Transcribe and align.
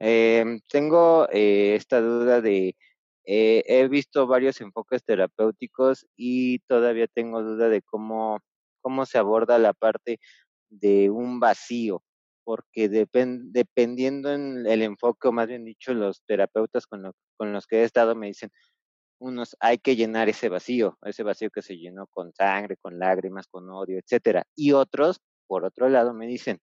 Eh, 0.00 0.60
tengo 0.70 1.28
eh, 1.32 1.74
esta 1.76 2.00
duda 2.00 2.40
de, 2.40 2.76
eh, 3.24 3.64
he 3.66 3.88
visto 3.88 4.26
varios 4.26 4.60
enfoques 4.60 5.04
terapéuticos 5.04 6.06
y 6.16 6.60
todavía 6.60 7.06
tengo 7.08 7.42
duda 7.42 7.68
de 7.68 7.82
cómo 7.82 8.40
cómo 8.86 9.04
se 9.04 9.18
aborda 9.18 9.58
la 9.58 9.72
parte 9.74 10.20
de 10.70 11.10
un 11.10 11.40
vacío, 11.40 12.04
porque 12.44 12.88
dependiendo 12.88 14.32
en 14.32 14.64
el 14.66 14.82
enfoque, 14.82 15.26
o 15.28 15.32
más 15.32 15.48
bien 15.48 15.64
dicho, 15.64 15.92
los 15.92 16.22
terapeutas 16.24 16.86
con, 16.86 17.10
con 17.36 17.52
los 17.52 17.66
que 17.66 17.80
he 17.80 17.84
estado 17.84 18.14
me 18.14 18.28
dicen, 18.28 18.50
unos 19.20 19.56
hay 19.60 19.78
que 19.78 19.96
llenar 19.96 20.28
ese 20.28 20.48
vacío, 20.48 20.98
ese 21.02 21.24
vacío 21.24 21.50
que 21.50 21.62
se 21.62 21.78
llenó 21.78 22.06
con 22.08 22.32
sangre, 22.34 22.76
con 22.80 22.98
lágrimas, 22.98 23.48
con 23.48 23.68
odio, 23.70 23.98
etcétera. 23.98 24.44
Y 24.54 24.72
otros, 24.72 25.20
por 25.48 25.64
otro 25.64 25.88
lado, 25.88 26.14
me 26.14 26.26
dicen, 26.28 26.60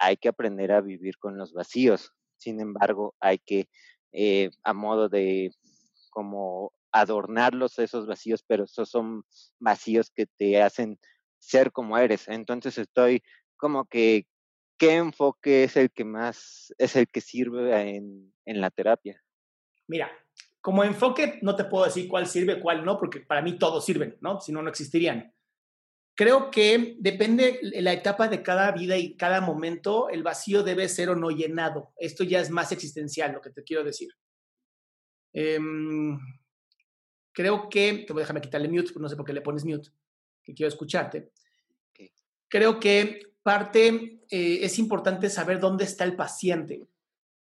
hay 0.00 0.16
que 0.16 0.28
aprender 0.30 0.72
a 0.72 0.80
vivir 0.80 1.18
con 1.18 1.38
los 1.38 1.52
vacíos. 1.52 2.12
Sin 2.40 2.60
embargo, 2.60 3.14
hay 3.20 3.38
que, 3.38 3.68
eh, 4.12 4.50
a 4.64 4.72
modo 4.72 5.08
de 5.08 5.52
como 6.10 6.72
adornarlos 6.90 7.78
esos 7.78 8.06
vacíos, 8.06 8.42
pero 8.46 8.64
esos 8.64 8.88
son 8.88 9.22
vacíos 9.58 10.10
que 10.10 10.26
te 10.26 10.60
hacen 10.62 10.98
ser 11.38 11.70
como 11.70 11.98
eres. 11.98 12.26
Entonces 12.28 12.78
estoy 12.78 13.22
como 13.56 13.84
que, 13.84 14.26
¿qué 14.78 14.96
enfoque 14.96 15.64
es 15.64 15.76
el 15.76 15.90
que 15.90 16.04
más, 16.04 16.74
es 16.78 16.96
el 16.96 17.06
que 17.06 17.20
sirve 17.20 17.96
en, 17.96 18.32
en 18.46 18.60
la 18.60 18.70
terapia? 18.70 19.22
Mira, 19.86 20.10
como 20.60 20.84
enfoque 20.84 21.38
no 21.42 21.56
te 21.56 21.64
puedo 21.64 21.84
decir 21.84 22.08
cuál 22.08 22.26
sirve, 22.26 22.60
cuál 22.60 22.84
no, 22.84 22.98
porque 22.98 23.20
para 23.20 23.42
mí 23.42 23.58
todos 23.58 23.84
sirven, 23.84 24.16
¿no? 24.20 24.40
Si 24.40 24.52
no, 24.52 24.62
no 24.62 24.70
existirían. 24.70 25.32
Creo 26.20 26.50
que 26.50 26.96
depende 26.98 27.60
la 27.62 27.94
etapa 27.94 28.28
de 28.28 28.42
cada 28.42 28.70
vida 28.72 28.94
y 28.98 29.16
cada 29.16 29.40
momento, 29.40 30.10
el 30.10 30.22
vacío 30.22 30.62
debe 30.62 30.86
ser 30.86 31.08
o 31.08 31.16
no 31.16 31.30
llenado. 31.30 31.94
Esto 31.96 32.24
ya 32.24 32.40
es 32.40 32.50
más 32.50 32.72
existencial, 32.72 33.32
lo 33.32 33.40
que 33.40 33.48
te 33.48 33.64
quiero 33.64 33.82
decir. 33.82 34.10
Em, 35.32 36.18
creo 37.32 37.70
que, 37.70 38.04
te 38.06 38.12
voy 38.12 38.20
a 38.20 38.24
dejarme 38.24 38.42
quitarle 38.42 38.68
mute, 38.68 38.92
no 38.96 39.08
sé 39.08 39.16
por 39.16 39.24
qué 39.24 39.32
le 39.32 39.40
pones 39.40 39.64
mute 39.64 39.88
que 40.42 40.52
quiero 40.52 40.68
escucharte. 40.68 41.32
Creo 42.48 42.78
que 42.78 43.32
parte 43.42 44.20
eh, 44.28 44.58
es 44.60 44.78
importante 44.78 45.30
saber 45.30 45.58
dónde 45.58 45.84
está 45.84 46.04
el 46.04 46.16
paciente. 46.16 46.86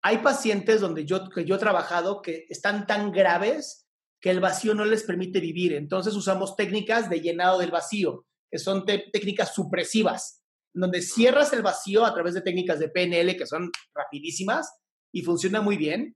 Hay 0.01 0.17
pacientes 0.17 0.81
donde 0.81 1.05
yo, 1.05 1.29
que 1.29 1.45
yo 1.45 1.57
he 1.57 1.59
trabajado 1.59 2.23
que 2.23 2.47
están 2.49 2.87
tan 2.87 3.11
graves 3.11 3.87
que 4.19 4.31
el 4.31 4.39
vacío 4.39 4.73
no 4.73 4.83
les 4.83 5.03
permite 5.03 5.39
vivir. 5.39 5.73
Entonces 5.73 6.15
usamos 6.15 6.55
técnicas 6.55 7.07
de 7.07 7.21
llenado 7.21 7.59
del 7.59 7.69
vacío, 7.69 8.25
que 8.53 8.59
son 8.59 8.85
técnicas 8.85 9.55
supresivas, 9.55 10.43
donde 10.75 11.01
cierras 11.01 11.51
el 11.53 11.63
vacío 11.63 12.05
a 12.05 12.13
través 12.13 12.35
de 12.35 12.41
técnicas 12.41 12.77
de 12.77 12.87
PNL 12.87 13.35
que 13.35 13.47
son 13.47 13.71
rapidísimas 13.95 14.71
y 15.11 15.23
funciona 15.23 15.59
muy 15.59 15.75
bien. 15.75 16.15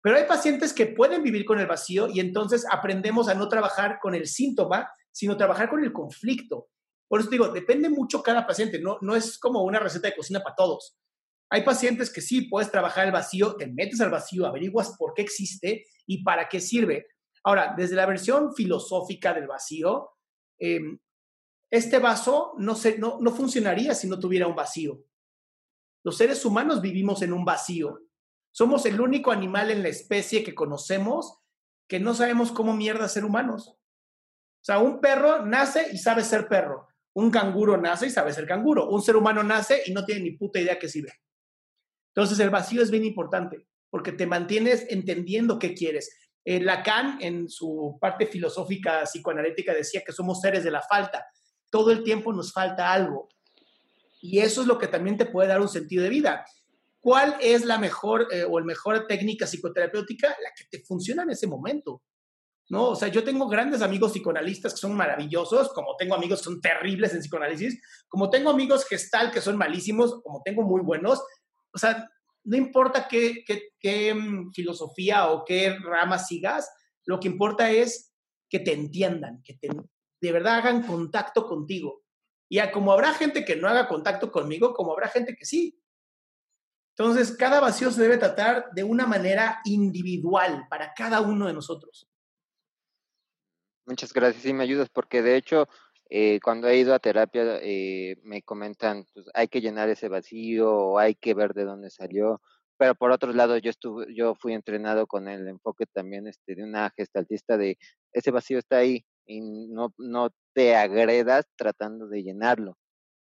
Pero 0.00 0.16
hay 0.16 0.26
pacientes 0.26 0.72
que 0.72 0.86
pueden 0.86 1.24
vivir 1.24 1.44
con 1.44 1.58
el 1.58 1.66
vacío 1.66 2.06
y 2.06 2.20
entonces 2.20 2.64
aprendemos 2.70 3.28
a 3.28 3.34
no 3.34 3.48
trabajar 3.48 3.98
con 4.00 4.14
el 4.14 4.28
síntoma, 4.28 4.88
sino 5.10 5.36
trabajar 5.36 5.68
con 5.68 5.82
el 5.82 5.92
conflicto. 5.92 6.68
Por 7.08 7.18
eso 7.18 7.30
digo, 7.30 7.48
depende 7.48 7.88
mucho 7.88 8.22
cada 8.22 8.46
paciente, 8.46 8.78
no, 8.78 8.98
no 9.00 9.16
es 9.16 9.36
como 9.36 9.64
una 9.64 9.80
receta 9.80 10.06
de 10.06 10.14
cocina 10.14 10.40
para 10.40 10.54
todos. 10.54 10.96
Hay 11.50 11.64
pacientes 11.64 12.12
que 12.12 12.20
sí 12.20 12.42
puedes 12.42 12.70
trabajar 12.70 13.06
el 13.06 13.12
vacío, 13.12 13.56
te 13.56 13.66
metes 13.66 14.00
al 14.00 14.10
vacío, 14.10 14.46
averiguas 14.46 14.94
por 14.96 15.14
qué 15.14 15.22
existe 15.22 15.84
y 16.06 16.22
para 16.22 16.48
qué 16.48 16.60
sirve. 16.60 17.08
Ahora, 17.42 17.74
desde 17.76 17.96
la 17.96 18.06
versión 18.06 18.54
filosófica 18.54 19.34
del 19.34 19.48
vacío, 19.48 20.10
em, 20.60 21.00
este 21.72 21.98
vaso 21.98 22.52
no, 22.58 22.74
se, 22.74 22.98
no, 22.98 23.18
no 23.18 23.32
funcionaría 23.32 23.94
si 23.94 24.06
no 24.06 24.18
tuviera 24.18 24.46
un 24.46 24.54
vacío. 24.54 25.06
Los 26.04 26.18
seres 26.18 26.44
humanos 26.44 26.82
vivimos 26.82 27.22
en 27.22 27.32
un 27.32 27.46
vacío. 27.46 27.98
Somos 28.50 28.84
el 28.84 29.00
único 29.00 29.32
animal 29.32 29.70
en 29.70 29.82
la 29.82 29.88
especie 29.88 30.44
que 30.44 30.54
conocemos 30.54 31.40
que 31.88 31.98
no 31.98 32.12
sabemos 32.12 32.52
cómo 32.52 32.74
mierda 32.74 33.08
ser 33.08 33.24
humanos. 33.24 33.68
O 33.68 34.64
sea, 34.64 34.80
un 34.80 35.00
perro 35.00 35.46
nace 35.46 35.88
y 35.90 35.96
sabe 35.96 36.24
ser 36.24 36.46
perro. 36.46 36.88
Un 37.14 37.30
canguro 37.30 37.78
nace 37.78 38.08
y 38.08 38.10
sabe 38.10 38.34
ser 38.34 38.46
canguro. 38.46 38.90
Un 38.90 39.00
ser 39.00 39.16
humano 39.16 39.42
nace 39.42 39.82
y 39.86 39.92
no 39.92 40.04
tiene 40.04 40.20
ni 40.20 40.32
puta 40.32 40.60
idea 40.60 40.78
qué 40.78 40.90
sirve. 40.90 41.12
Entonces 42.14 42.38
el 42.38 42.50
vacío 42.50 42.82
es 42.82 42.90
bien 42.90 43.06
importante 43.06 43.66
porque 43.88 44.12
te 44.12 44.26
mantienes 44.26 44.84
entendiendo 44.90 45.58
qué 45.58 45.72
quieres. 45.72 46.14
Eh, 46.44 46.60
Lacan, 46.60 47.16
en 47.22 47.48
su 47.48 47.96
parte 47.98 48.26
filosófica 48.26 49.04
psicoanalítica, 49.04 49.72
decía 49.72 50.02
que 50.04 50.12
somos 50.12 50.42
seres 50.42 50.64
de 50.64 50.70
la 50.70 50.82
falta. 50.82 51.26
Todo 51.72 51.90
el 51.90 52.04
tiempo 52.04 52.34
nos 52.34 52.52
falta 52.52 52.92
algo. 52.92 53.30
Y 54.20 54.40
eso 54.40 54.60
es 54.60 54.66
lo 54.66 54.78
que 54.78 54.88
también 54.88 55.16
te 55.16 55.24
puede 55.24 55.48
dar 55.48 55.62
un 55.62 55.70
sentido 55.70 56.04
de 56.04 56.10
vida. 56.10 56.44
¿Cuál 57.00 57.36
es 57.40 57.64
la 57.64 57.78
mejor 57.78 58.28
eh, 58.30 58.44
o 58.44 58.58
el 58.58 58.66
mejor 58.66 59.06
técnica 59.06 59.46
psicoterapéutica? 59.46 60.28
La 60.28 60.50
que 60.54 60.64
te 60.70 60.84
funciona 60.84 61.22
en 61.22 61.30
ese 61.30 61.46
momento. 61.46 62.02
¿no? 62.68 62.90
O 62.90 62.96
sea, 62.96 63.08
yo 63.08 63.24
tengo 63.24 63.48
grandes 63.48 63.82
amigos 63.82 64.12
psicoanalistas 64.12 64.74
que 64.74 64.80
son 64.80 64.94
maravillosos, 64.94 65.72
como 65.72 65.96
tengo 65.96 66.14
amigos 66.14 66.40
que 66.40 66.44
son 66.44 66.60
terribles 66.60 67.12
en 67.14 67.20
psicoanálisis, 67.20 67.80
como 68.08 68.30
tengo 68.30 68.50
amigos 68.50 68.86
gestal 68.86 69.30
que 69.30 69.40
son 69.40 69.56
malísimos, 69.56 70.20
como 70.22 70.42
tengo 70.44 70.62
muy 70.62 70.82
buenos. 70.82 71.22
O 71.72 71.78
sea, 71.78 72.08
no 72.44 72.56
importa 72.56 73.08
qué, 73.08 73.44
qué, 73.80 74.14
mm, 74.14 74.52
filosofía 74.52 75.30
o 75.30 75.44
qué 75.44 75.76
rama 75.78 76.18
sigas, 76.18 76.70
lo 77.04 77.18
que 77.18 77.28
importa 77.28 77.70
es 77.70 78.12
que 78.48 78.60
te 78.60 78.72
entiendan, 78.72 79.42
que 79.42 79.54
te, 79.54 79.68
de 80.22 80.32
verdad 80.32 80.58
hagan 80.58 80.86
contacto 80.86 81.46
contigo. 81.46 82.04
Y 82.48 82.60
como 82.70 82.92
habrá 82.92 83.12
gente 83.12 83.44
que 83.44 83.56
no 83.56 83.68
haga 83.68 83.88
contacto 83.88 84.30
conmigo, 84.30 84.72
como 84.72 84.92
habrá 84.92 85.08
gente 85.08 85.34
que 85.34 85.44
sí. 85.44 85.82
Entonces, 86.96 87.36
cada 87.36 87.60
vacío 87.60 87.90
se 87.90 88.02
debe 88.02 88.18
tratar 88.18 88.70
de 88.72 88.84
una 88.84 89.06
manera 89.06 89.60
individual 89.64 90.66
para 90.70 90.94
cada 90.94 91.22
uno 91.22 91.46
de 91.46 91.54
nosotros. 91.54 92.08
Muchas 93.84 94.12
gracias, 94.12 94.44
sí 94.44 94.52
me 94.52 94.62
ayudas, 94.62 94.90
porque 94.90 95.22
de 95.22 95.36
hecho, 95.36 95.66
eh, 96.08 96.38
cuando 96.44 96.68
he 96.68 96.76
ido 96.76 96.94
a 96.94 97.00
terapia, 97.00 97.58
eh, 97.60 98.16
me 98.22 98.42
comentan, 98.42 99.06
pues 99.12 99.26
hay 99.34 99.48
que 99.48 99.60
llenar 99.60 99.88
ese 99.88 100.08
vacío 100.08 100.70
o 100.70 100.98
hay 100.98 101.16
que 101.16 101.34
ver 101.34 101.54
de 101.54 101.64
dónde 101.64 101.90
salió. 101.90 102.40
Pero 102.76 102.94
por 102.94 103.10
otro 103.10 103.32
lado, 103.32 103.58
yo 103.58 103.70
estuve, 103.70 104.14
yo 104.14 104.34
fui 104.36 104.52
entrenado 104.52 105.06
con 105.06 105.26
el 105.26 105.48
enfoque 105.48 105.86
también 105.86 106.28
este, 106.28 106.54
de 106.54 106.62
una 106.62 106.90
gestaltista 106.96 107.56
de 107.56 107.78
ese 108.12 108.30
vacío 108.30 108.58
está 108.58 108.76
ahí, 108.76 109.04
y 109.26 109.40
no, 109.40 109.94
no 109.98 110.30
te 110.54 110.76
agredas 110.76 111.46
tratando 111.56 112.08
de 112.08 112.22
llenarlo. 112.22 112.76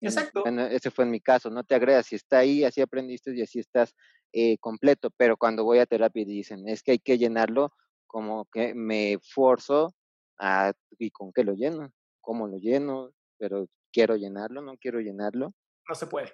Exacto. 0.00 0.42
Bueno, 0.42 0.66
ese 0.66 0.90
fue 0.90 1.04
en 1.04 1.10
mi 1.10 1.20
caso, 1.20 1.50
no 1.50 1.62
te 1.64 1.74
agredas, 1.74 2.06
si 2.06 2.16
está 2.16 2.38
ahí, 2.38 2.64
así 2.64 2.80
aprendiste 2.80 3.34
y 3.34 3.42
así 3.42 3.60
estás 3.60 3.94
eh, 4.32 4.58
completo, 4.58 5.10
pero 5.16 5.36
cuando 5.36 5.64
voy 5.64 5.78
a 5.78 5.86
terapia 5.86 6.22
y 6.22 6.26
dicen, 6.26 6.68
es 6.68 6.82
que 6.82 6.92
hay 6.92 6.98
que 6.98 7.18
llenarlo, 7.18 7.72
como 8.06 8.46
que 8.46 8.74
me 8.74 9.18
forzo 9.22 9.94
a, 10.38 10.72
¿y 10.98 11.10
con 11.10 11.32
qué 11.32 11.44
lo 11.44 11.54
lleno? 11.54 11.92
¿Cómo 12.20 12.48
lo 12.48 12.58
lleno? 12.58 13.12
Pero 13.38 13.68
quiero 13.92 14.16
llenarlo, 14.16 14.60
no 14.60 14.76
quiero 14.76 15.00
llenarlo. 15.00 15.54
No 15.88 15.94
se 15.94 16.06
puede. 16.06 16.32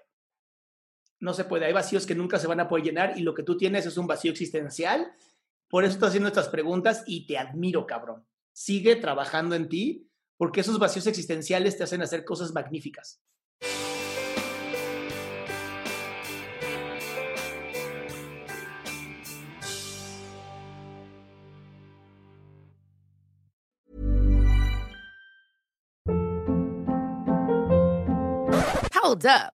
No 1.21 1.35
se 1.35 1.45
puede. 1.45 1.67
Hay 1.67 1.73
vacíos 1.73 2.07
que 2.07 2.15
nunca 2.15 2.39
se 2.39 2.47
van 2.47 2.61
a 2.61 2.69
poder 2.69 2.85
llenar 2.85 3.19
y 3.19 3.23
lo 3.23 3.35
que 3.35 3.43
tú 3.43 3.57
tienes 3.57 3.85
es 3.85 3.99
un 3.99 4.07
vacío 4.07 4.31
existencial. 4.31 5.13
Por 5.69 5.85
eso 5.85 5.95
estoy 5.95 6.09
haciendo 6.09 6.29
estas 6.29 6.49
preguntas 6.49 7.03
y 7.07 7.27
te 7.27 7.37
admiro, 7.37 7.87
cabrón. 7.87 8.27
Sigue 8.61 8.97
trabajando 8.97 9.55
en 9.55 9.69
ti 9.69 10.11
porque 10.37 10.63
esos 10.63 10.81
vacíos 10.81 11.07
existenciales 11.07 11.79
te 11.79 11.85
hacen 11.85 12.03
hacer 12.03 12.25
cosas 12.25 12.53
magníficas. 12.53 13.23
Hold 28.93 29.25
up. 29.27 29.58